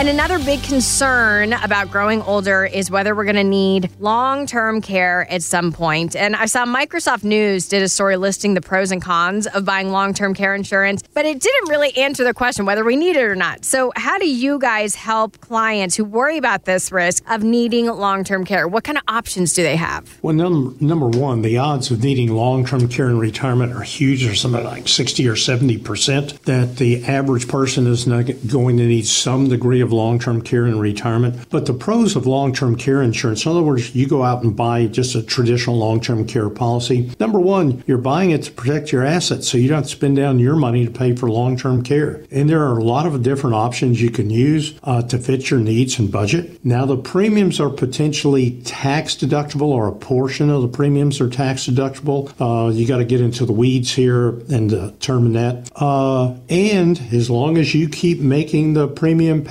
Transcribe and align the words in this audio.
And 0.00 0.08
another 0.08 0.38
big 0.38 0.62
concern 0.62 1.52
about 1.52 1.90
growing 1.90 2.22
older 2.22 2.64
is 2.64 2.90
whether 2.90 3.14
we're 3.14 3.24
going 3.24 3.36
to 3.36 3.44
need 3.44 3.90
long 4.00 4.46
term 4.46 4.80
care 4.80 5.30
at 5.30 5.42
some 5.42 5.72
point. 5.72 6.16
And 6.16 6.34
I 6.34 6.46
saw 6.46 6.64
Microsoft 6.64 7.22
News 7.22 7.68
did 7.68 7.82
a 7.82 7.88
story 7.88 8.16
listing 8.16 8.54
the 8.54 8.62
pros 8.62 8.92
and 8.92 9.02
cons 9.02 9.46
of 9.46 9.66
buying 9.66 9.90
long 9.90 10.14
term 10.14 10.32
care 10.32 10.54
insurance, 10.54 11.02
but 11.12 11.26
it 11.26 11.38
didn't 11.38 11.68
really 11.68 11.94
answer 11.98 12.24
the 12.24 12.32
question 12.32 12.64
whether 12.64 12.82
we 12.82 12.96
need 12.96 13.14
it 13.14 13.24
or 13.24 13.34
not. 13.34 13.66
So, 13.66 13.92
how 13.94 14.16
do 14.16 14.26
you 14.26 14.58
guys 14.58 14.94
help 14.94 15.38
clients 15.42 15.96
who 15.96 16.06
worry 16.06 16.38
about 16.38 16.64
this 16.64 16.90
risk 16.90 17.22
of 17.28 17.42
needing 17.42 17.84
long 17.84 18.24
term 18.24 18.46
care? 18.46 18.66
What 18.66 18.84
kind 18.84 18.96
of 18.96 19.04
options 19.06 19.52
do 19.52 19.62
they 19.62 19.76
have? 19.76 20.18
Well, 20.22 20.34
num- 20.34 20.78
number 20.80 21.08
one, 21.08 21.42
the 21.42 21.58
odds 21.58 21.90
of 21.90 22.02
needing 22.02 22.32
long 22.32 22.64
term 22.64 22.88
care 22.88 23.10
in 23.10 23.18
retirement 23.18 23.74
are 23.74 23.82
huge. 23.82 24.24
There's 24.24 24.40
something 24.40 24.64
like 24.64 24.88
60 24.88 25.28
or 25.28 25.34
70% 25.34 26.44
that 26.44 26.76
the 26.76 27.04
average 27.04 27.48
person 27.48 27.86
is 27.86 28.06
not 28.06 28.30
going 28.46 28.78
to 28.78 28.86
need 28.86 29.06
some 29.06 29.50
degree 29.50 29.82
of 29.82 29.89
long 29.92 30.18
term 30.18 30.42
care 30.42 30.64
and 30.64 30.80
retirement. 30.80 31.48
But 31.50 31.66
the 31.66 31.74
pros 31.74 32.16
of 32.16 32.26
long 32.26 32.52
term 32.52 32.76
care 32.76 33.02
insurance, 33.02 33.44
in 33.44 33.52
other 33.52 33.62
words, 33.62 33.94
you 33.94 34.06
go 34.06 34.22
out 34.22 34.42
and 34.42 34.56
buy 34.56 34.86
just 34.86 35.14
a 35.14 35.22
traditional 35.22 35.76
long 35.76 36.00
term 36.00 36.26
care 36.26 36.50
policy. 36.50 37.12
Number 37.18 37.40
one, 37.40 37.82
you're 37.86 37.98
buying 37.98 38.30
it 38.30 38.42
to 38.44 38.52
protect 38.52 38.92
your 38.92 39.04
assets 39.04 39.48
so 39.48 39.58
you 39.58 39.68
don't 39.68 39.86
spend 39.86 40.16
down 40.16 40.38
your 40.38 40.56
money 40.56 40.84
to 40.84 40.90
pay 40.90 41.14
for 41.14 41.30
long 41.30 41.56
term 41.56 41.82
care. 41.82 42.24
And 42.30 42.48
there 42.48 42.62
are 42.62 42.78
a 42.78 42.84
lot 42.84 43.06
of 43.06 43.22
different 43.22 43.54
options 43.54 44.00
you 44.00 44.10
can 44.10 44.30
use 44.30 44.78
uh, 44.82 45.02
to 45.02 45.18
fit 45.18 45.50
your 45.50 45.60
needs 45.60 45.98
and 45.98 46.10
budget. 46.10 46.64
Now, 46.64 46.86
the 46.86 46.96
premiums 46.96 47.60
are 47.60 47.70
potentially 47.70 48.60
tax 48.62 49.14
deductible 49.14 49.68
or 49.68 49.88
a 49.88 49.92
portion 49.92 50.50
of 50.50 50.62
the 50.62 50.68
premiums 50.68 51.20
are 51.20 51.28
tax 51.28 51.66
deductible. 51.66 52.32
Uh, 52.40 52.70
you 52.70 52.86
got 52.86 52.98
to 52.98 53.04
get 53.04 53.20
into 53.20 53.44
the 53.46 53.52
weeds 53.52 53.92
here 53.92 54.30
and 54.50 54.70
determine 54.70 55.32
that. 55.34 55.70
Uh, 55.76 56.34
and 56.48 57.00
as 57.12 57.30
long 57.30 57.58
as 57.58 57.74
you 57.74 57.88
keep 57.88 58.20
making 58.20 58.74
the 58.74 58.88
premium 58.88 59.42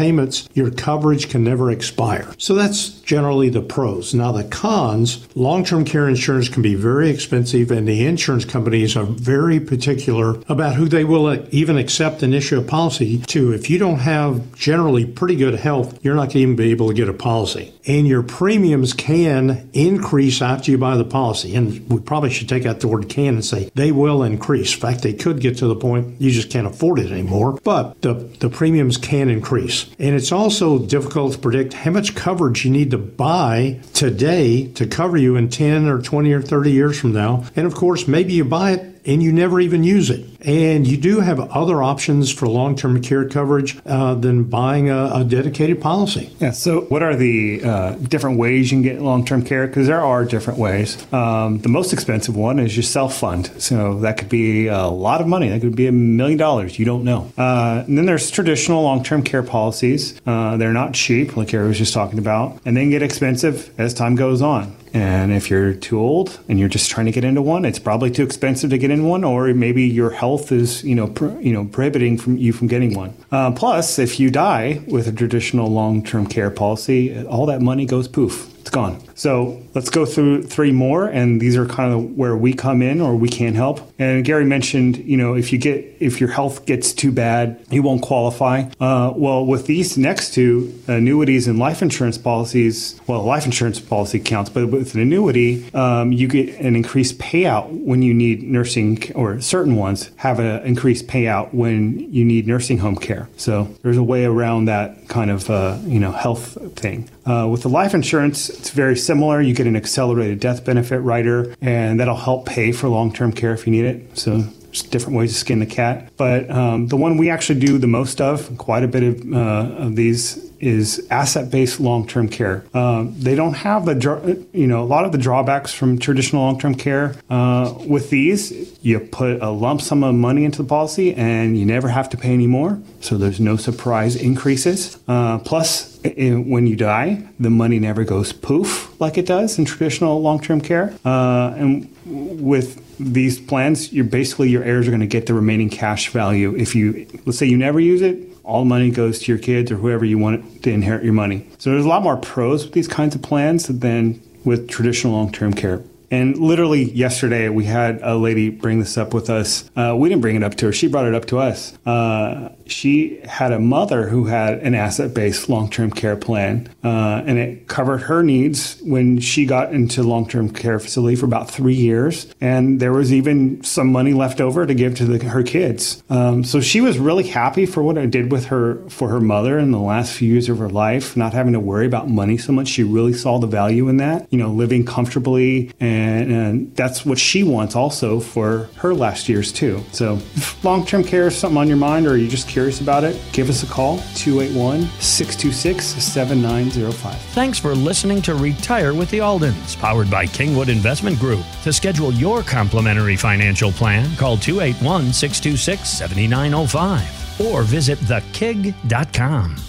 your 0.54 0.72
coverage 0.72 1.30
can 1.30 1.44
never 1.44 1.72
expire. 1.72 2.34
So 2.38 2.56
that's 2.56 2.90
generally 3.02 3.50
the 3.50 3.62
pros. 3.62 4.14
Now, 4.14 4.32
the 4.32 4.44
cons 4.44 5.28
long 5.36 5.64
term 5.64 5.86
care 5.86 6.08
insurance 6.08 6.50
can 6.50 6.62
be 6.62 6.76
very 6.76 7.10
expensive, 7.10 7.72
and 7.72 7.88
the 7.88 8.06
insurance 8.06 8.46
companies 8.46 8.96
are 8.96 9.06
very 9.06 9.60
particular 9.60 10.42
about 10.48 10.76
who 10.76 10.88
they 10.88 11.04
will 11.04 11.48
even 11.54 11.78
accept 11.78 12.24
and 12.24 12.34
issue 12.34 12.60
a 12.60 12.62
policy 12.62 13.20
to. 13.28 13.52
If 13.54 13.70
you 13.70 13.78
don't 13.78 14.00
have 14.00 14.54
generally 14.56 15.06
pretty 15.06 15.36
good 15.36 15.56
health, 15.56 16.00
you're 16.04 16.16
not 16.16 16.28
going 16.28 16.30
to 16.32 16.40
even 16.40 16.56
be 16.56 16.72
able 16.72 16.88
to 16.88 16.94
get 16.94 17.10
a 17.10 17.14
policy. 17.14 17.74
And 17.88 18.08
your 18.08 18.22
premiums 18.22 18.94
can 18.94 19.70
increase 19.74 20.42
after 20.42 20.72
you 20.72 20.78
buy 20.78 20.98
the 20.98 21.06
policy. 21.06 21.56
And 21.56 21.90
we 21.90 22.00
probably 22.00 22.30
should 22.30 22.50
take 22.50 22.66
out 22.66 22.82
the 22.82 22.88
word 22.88 23.10
can 23.10 23.36
and 23.36 23.46
say 23.46 23.72
they 23.76 23.92
will 23.92 24.24
increase. 24.24 24.74
In 24.74 24.80
fact, 24.80 25.02
they 25.02 25.14
could 25.14 25.42
get 25.42 25.58
to 25.58 25.68
the 25.68 25.76
point 25.76 26.22
you 26.22 26.32
just 26.32 26.52
can't 26.52 26.68
afford 26.68 27.00
it 27.00 27.12
anymore, 27.12 27.60
but 27.64 28.02
the, 28.02 28.14
the 28.14 28.50
premiums 28.50 28.98
can 28.98 29.30
increase. 29.30 29.90
It's 30.16 30.32
also 30.32 30.80
difficult 30.80 31.34
to 31.34 31.40
predict 31.40 31.74
how 31.74 31.92
much 31.92 32.16
coverage 32.16 32.66
you 32.66 32.72
need 32.72 32.92
to 32.92 32.98
buy 32.98 33.80
today 33.94 34.68
to 34.74 34.88
cover 34.88 35.18
you 35.18 35.36
in 35.36 35.50
10 35.50 35.88
or 35.88 36.02
20 36.02 36.32
or 36.32 36.42
30 36.42 36.72
years 36.72 37.00
from 37.00 37.14
now. 37.14 37.46
And 37.56 37.66
of 37.66 37.76
course, 37.76 38.08
maybe 38.08 38.34
you 38.34 38.46
buy 38.46 38.72
it 38.72 39.02
and 39.06 39.24
you 39.24 39.32
never 39.32 39.60
even 39.60 39.84
use 39.84 40.10
it. 40.10 40.26
And 40.42 40.88
you 40.88 40.98
do 40.98 41.20
have 41.20 41.40
other 41.40 41.84
options 41.84 42.32
for 42.32 42.48
long 42.48 42.76
term 42.76 43.02
care 43.02 43.28
coverage 43.28 43.78
uh, 43.86 44.16
than 44.16 44.46
buying 44.46 44.90
a, 44.90 45.12
a, 45.16 45.24
dedicated 45.24 45.82
policy. 45.82 46.34
Yeah. 46.40 46.52
So, 46.52 46.82
what 46.82 47.04
are 47.04 47.16
the 47.16 47.62
uh, 47.64 47.92
different 47.96 48.38
ways 48.40 48.72
you 48.72 48.78
can 48.78 48.82
get 48.84 49.02
long 49.02 49.26
term 49.26 49.44
care? 49.44 49.68
Because 49.68 49.88
there 49.88 50.02
are 50.02 50.24
different 50.24 50.58
ways. 50.58 51.12
Um, 51.12 51.60
the 51.60 51.70
most 51.70 51.92
expensive 51.92 52.36
one 52.36 52.58
is 52.60 52.76
your 52.76 52.84
self 52.84 53.18
fund. 53.18 53.52
So, 53.62 54.00
that 54.00 54.18
could 54.18 54.30
be 54.30 54.68
a 54.68 54.88
lot 54.88 55.20
of 55.20 55.28
money. 55.28 55.50
That 55.50 55.60
could 55.60 55.76
be 55.76 55.88
a 55.88 55.92
million 55.92 56.38
dollars. 56.38 56.80
You 56.80 56.86
don't 56.86 57.04
know. 57.04 57.32
Uh, 57.38 57.84
and 57.86 57.98
then 57.98 58.06
there's 58.06 58.32
traditional 58.32 58.82
long 58.84 59.04
term 59.04 59.24
care 59.24 59.44
policies. 59.44 60.20
Uh, 60.26 60.56
they're 60.56 60.74
not 60.74 60.94
cheap, 60.94 61.36
like 61.36 61.50
Gary 61.50 61.68
was 61.68 61.78
just 61.78 61.94
talking 61.94 62.20
about, 62.20 62.62
and 62.66 62.78
then 62.78 62.90
get 62.90 63.02
expensive 63.02 63.74
as 63.78 63.94
time 63.94 64.16
goes 64.16 64.42
on. 64.42 64.76
And 64.94 65.32
if 65.32 65.50
you're 65.50 65.74
too 65.74 66.00
old 66.00 66.40
and 66.48 66.60
you're 66.60 66.70
just 66.70 66.90
trying 66.90 67.06
to 67.06 67.12
get 67.12 67.24
into 67.24 67.42
one, 67.42 67.66
it's 67.66 67.80
probably 67.80 68.10
too 68.10 68.24
expensive 68.24 68.72
to 68.72 68.78
get 68.78 68.92
in 68.92 69.06
one, 69.06 69.24
or 69.24 69.54
maybe 69.54 69.84
your 69.84 70.10
health 70.10 70.29
is, 70.38 70.84
you 70.84 70.96
know, 70.96 71.14
you 71.40 71.54
know, 71.54 71.66
prohibiting 71.66 72.18
from 72.18 72.38
you 72.38 72.54
from 72.54 72.68
getting 72.68 72.94
one. 72.94 73.14
Uh, 73.32 73.52
plus, 73.52 73.98
if 74.00 74.20
you 74.20 74.30
die 74.30 74.82
with 74.88 75.08
a 75.08 75.12
traditional 75.12 75.68
long-term 75.68 76.28
care 76.28 76.52
policy, 76.52 77.26
all 77.26 77.46
that 77.48 77.62
money 77.62 77.86
goes 77.86 78.08
poof. 78.08 78.48
It's 78.62 78.70
gone. 78.70 79.02
So 79.16 79.62
let's 79.74 79.90
go 79.90 80.06
through 80.06 80.44
three 80.44 80.72
more, 80.72 81.08
and 81.08 81.42
these 81.42 81.58
are 81.58 81.66
kind 81.66 81.94
of 81.94 82.18
where 82.18 82.38
we 82.38 82.54
come 82.54 82.82
in 82.82 83.02
or 83.02 83.16
we 83.16 83.28
can 83.28 83.54
help. 83.54 83.82
And 84.00 84.24
Gary 84.24 84.46
mentioned, 84.46 84.98
you 84.98 85.18
know, 85.18 85.34
if 85.34 85.52
you 85.52 85.60
get 85.60 85.98
if 86.00 86.22
your 86.22 86.30
health 86.30 86.66
gets 86.66 86.94
too 86.94 87.12
bad, 87.12 87.60
you 87.70 87.82
won't 87.82 88.02
qualify. 88.02 88.70
Uh, 88.80 89.12
well, 89.16 89.46
with 89.46 89.66
these 89.66 89.98
next 89.98 90.34
two 90.34 90.74
annuities 90.88 91.48
and 91.48 91.60
life 91.60 91.82
insurance 91.82 92.18
policies, 92.18 93.00
well, 93.08 93.24
life 93.24 93.46
insurance 93.46 93.80
policy 93.80 94.20
counts, 94.20 94.50
but 94.50 94.68
with 94.68 94.96
an 94.96 95.02
annuity, 95.02 95.70
um, 95.74 96.12
you 96.12 96.28
get 96.28 96.58
an 96.60 96.76
increased 96.76 97.18
payout 97.18 97.70
when 97.72 98.02
you 98.02 98.14
need 98.14 98.44
nursing, 98.44 99.12
or 99.16 99.42
certain 99.42 99.76
ones 99.76 100.12
have 100.18 100.40
an 100.40 100.66
increased 100.66 101.08
payout 101.08 101.54
when 101.54 102.00
you 102.14 102.24
need 102.24 102.48
nursing 102.48 102.78
home 102.78 102.96
care. 102.96 103.28
So 103.36 103.64
there's 103.84 103.98
a 103.98 104.04
way 104.04 104.26
around 104.26 104.66
that 104.66 105.10
kind 105.10 105.32
of 105.32 105.50
uh, 105.50 105.78
you 105.84 106.00
know 106.00 106.12
health 106.12 106.58
thing. 106.78 107.10
Uh, 107.26 107.48
with 107.48 107.62
the 107.62 107.70
life 107.70 107.94
insurance, 107.94 108.49
it's 108.50 108.70
very 108.72 108.96
similar. 108.96 109.42
You 109.42 109.54
get 109.54 109.68
an 109.68 109.76
accelerated 109.76 110.40
death 110.40 110.66
benefit 110.66 111.00
rider, 111.00 111.56
and 111.62 112.00
that'll 112.00 112.16
help 112.16 112.46
pay 112.46 112.72
for 112.72 112.88
long 112.88 113.14
term 113.14 113.32
care 113.32 113.54
if 113.54 113.66
you 113.66 113.72
need 113.72 113.86
it. 113.86 114.18
So 114.18 114.44
different 114.72 115.18
ways 115.18 115.34
to 115.34 115.40
skin 115.40 115.60
the 115.60 115.66
cat. 115.66 116.12
But 116.18 116.50
um, 116.50 116.88
the 116.88 116.98
one 116.98 117.18
we 117.18 117.30
actually 117.30 117.60
do 117.60 117.78
the 117.78 117.88
most 117.88 118.22
of, 118.22 118.58
quite 118.58 118.84
a 118.84 118.88
bit 118.88 119.04
of, 119.04 119.34
uh, 119.34 119.86
of 119.86 119.96
these, 119.96 120.50
is 120.60 121.08
asset-based 121.10 121.80
long-term 121.80 122.28
care. 122.28 122.66
Um, 122.74 123.16
they 123.18 123.34
don't 123.34 123.54
have 123.54 123.86
the, 123.86 124.46
you 124.52 124.68
know, 124.68 124.84
a 124.84 124.86
lot 124.86 125.06
of 125.06 125.14
the 125.14 125.18
drawbacks 125.18 125.74
from 125.74 125.98
traditional 125.98 126.42
long-term 126.42 126.76
care. 126.76 127.16
Uh, 127.30 127.74
with 127.88 128.10
these, 128.10 128.78
you 128.84 129.00
put 129.00 129.42
a 129.42 129.50
lump 129.50 129.82
sum 129.82 130.04
of 130.04 130.16
money 130.16 130.44
into 130.44 130.62
the 130.62 130.68
policy, 130.68 131.16
and 131.16 131.58
you 131.58 131.66
never 131.66 131.88
have 131.88 132.10
to 132.10 132.18
pay 132.18 132.34
any 132.34 132.48
more. 132.48 132.78
So 133.00 133.18
there's 133.18 133.40
no 133.40 133.56
surprise 133.56 134.18
increases. 134.18 135.00
Uh, 135.08 135.40
plus, 135.40 135.98
when 136.04 136.68
you 136.68 136.76
die, 136.76 137.24
the 137.40 137.50
money 137.50 137.80
never 137.80 138.04
goes 138.04 138.34
poof 138.34 139.00
like 139.00 139.18
it 139.18 139.26
does 139.26 139.58
in 139.58 139.64
traditional 139.64 140.22
long-term 140.22 140.60
care. 140.60 140.94
Uh, 141.06 141.54
and 141.56 141.96
with 142.40 142.98
these 142.98 143.40
plans, 143.40 143.94
you're 143.94 144.06
basically 144.06 144.50
your 144.50 144.64
heirs 144.64 144.88
are 144.88 144.92
going 144.92 145.02
to 145.02 145.08
get 145.08 145.26
the 145.26 145.34
remaining 145.34 145.70
cash 145.70 146.10
value. 146.10 146.56
If 146.56 146.76
you 146.76 147.08
let's 147.26 147.38
say 147.38 147.46
you 147.46 147.58
never 147.58 147.80
use 147.80 148.02
it, 148.02 148.20
all 148.44 148.66
money 148.66 148.90
goes 148.90 149.20
to 149.20 149.32
your 149.32 149.40
kids 149.40 149.72
or 149.72 149.76
whoever 149.76 150.04
you 150.04 150.18
want 150.18 150.64
to 150.64 150.72
inherit 150.72 151.04
your 151.04 151.14
money. 151.14 151.48
So 151.60 151.72
there's 151.72 151.86
a 151.86 151.90
lot 151.90 152.04
more 152.04 152.18
pros 152.18 152.66
with 152.66 152.74
these 152.74 152.88
kinds 152.88 153.16
of 153.16 153.22
plans 153.22 153.68
than 153.68 154.22
with 154.44 154.70
traditional 154.70 155.14
long-term 155.14 155.54
care. 155.54 155.84
And 156.12 156.38
literally 156.38 156.84
yesterday, 156.84 157.50
we 157.50 157.66
had 157.66 158.00
a 158.02 158.16
lady 158.16 158.50
bring 158.50 158.80
this 158.80 158.98
up 158.98 159.14
with 159.14 159.30
us. 159.30 159.70
Uh, 159.76 159.96
we 159.98 160.10
didn't 160.10 160.22
bring 160.22 160.36
it 160.36 160.44
up 160.44 160.56
to 160.56 160.68
her; 160.68 160.74
she 160.74 160.88
brought 160.88 161.06
it 161.06 161.16
up 161.16 161.26
to 161.28 161.40
us. 161.40 161.78
Uh, 161.86 162.50
she 162.66 163.20
had 163.26 163.52
a 163.52 163.60
mother 163.60 164.08
who 164.08 164.26
had 164.26 164.60
an 164.60 164.76
asset-based 164.76 165.50
long-term 165.50 165.92
care 165.92 166.16
plan, 166.16 166.70
uh, 166.84 167.24
and 167.26 167.38
it 167.38 167.68
covered 167.68 168.00
her 168.00 168.22
needs 168.24 168.80
when 168.82 169.20
she 169.20 169.46
got 169.46 169.74
into 169.74 170.04
long-term 170.04 170.52
care 170.52 170.80
facility 170.80 171.16
for 171.16 171.26
about 171.26 171.50
three 171.50 171.76
years. 171.76 172.28
And 172.40 172.80
there 172.80 172.94
was 172.94 173.12
even 173.12 173.64
some 173.64 173.92
money 173.92 174.14
left 174.14 174.40
over 174.40 174.66
to 174.66 174.74
give 174.74 174.96
to 174.96 175.06
the, 175.06 175.28
her 175.30 175.44
kids. 175.44 176.04
Um, 176.10 176.44
so 176.44 176.62
she 176.62 176.82
was 176.82 177.00
really 177.00 177.28
happy 177.28 177.66
for 177.66 177.82
what 177.82 177.98
I 177.98 178.06
did 178.06 178.32
with 178.32 178.46
her 178.46 178.88
for 178.90 179.10
her 179.10 179.20
mother 179.20 179.58
in 179.58 179.72
the 179.72 179.80
last 179.80 180.14
few 180.14 180.32
years 180.32 180.50
of 180.50 180.60
her 180.60 180.70
life, 180.70 181.18
not 181.18 181.34
having 181.34 181.54
to 181.54 181.60
worry 181.60 181.86
about 181.86 182.10
money 182.10 182.38
so 182.38 182.52
much. 182.52 182.68
She 182.68 182.84
really 182.84 183.14
saw 183.14 183.40
the 183.40 183.48
value 183.48 183.90
in 183.90 183.98
that, 183.98 184.32
you 184.32 184.38
know, 184.38 184.50
living 184.50 184.86
comfortably 184.86 185.72
and 185.80 185.99
and, 186.00 186.32
and 186.32 186.76
that's 186.76 187.06
what 187.06 187.20
she 187.20 187.44
wants 187.44 187.76
also 187.76 188.20
for 188.20 188.70
her 188.78 188.94
last 188.94 189.30
years 189.30 189.52
too. 189.52 189.84
So, 189.92 190.20
long 190.64 190.86
term 190.86 191.04
care 191.04 191.28
is 191.28 191.38
something 191.38 191.58
on 191.58 191.68
your 191.68 191.78
mind 191.78 192.08
or 192.08 192.18
you're 192.18 192.30
just 192.30 192.48
curious 192.48 192.82
about 192.82 193.04
it, 193.04 193.20
give 193.34 193.50
us 193.50 193.64
a 193.64 193.68
call 193.68 193.98
281 194.16 194.82
626 195.00 195.86
7905. 195.86 197.16
Thanks 197.34 197.60
for 197.60 197.76
listening 197.76 198.22
to 198.24 198.36
Retire 198.36 198.94
with 198.94 199.10
the 199.12 199.20
Aldens, 199.20 199.78
powered 199.78 200.10
by 200.10 200.26
Kingwood 200.26 200.70
Investment 200.70 201.20
Group. 201.20 201.44
To 201.64 201.74
schedule 201.74 202.14
your 202.14 202.44
complimentary 202.44 203.16
financial 203.16 203.72
plan, 203.72 204.16
call 204.16 204.38
281 204.38 205.14
626 205.14 205.90
7905 205.90 207.42
or 207.42 207.64
visit 207.64 207.98
thekig.com. 208.00 209.69